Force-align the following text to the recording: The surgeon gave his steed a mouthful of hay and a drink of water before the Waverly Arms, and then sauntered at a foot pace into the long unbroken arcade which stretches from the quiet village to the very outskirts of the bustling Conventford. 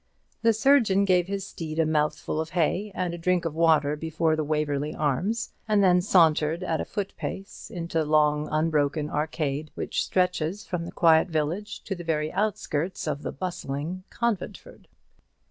The 0.41 0.51
surgeon 0.51 1.05
gave 1.05 1.27
his 1.27 1.45
steed 1.45 1.77
a 1.77 1.85
mouthful 1.85 2.41
of 2.41 2.49
hay 2.57 2.91
and 2.95 3.13
a 3.13 3.19
drink 3.19 3.45
of 3.45 3.53
water 3.53 3.95
before 3.95 4.35
the 4.35 4.43
Waverly 4.43 4.95
Arms, 4.95 5.53
and 5.67 5.83
then 5.83 6.01
sauntered 6.01 6.63
at 6.63 6.81
a 6.81 6.85
foot 6.85 7.13
pace 7.17 7.69
into 7.69 7.99
the 7.99 8.05
long 8.05 8.49
unbroken 8.51 9.11
arcade 9.11 9.69
which 9.75 10.03
stretches 10.03 10.65
from 10.65 10.85
the 10.85 10.91
quiet 10.91 11.27
village 11.27 11.83
to 11.83 11.93
the 11.93 12.03
very 12.03 12.33
outskirts 12.33 13.05
of 13.05 13.21
the 13.21 13.31
bustling 13.31 14.03
Conventford. 14.09 14.87